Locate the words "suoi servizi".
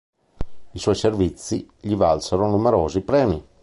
0.79-1.69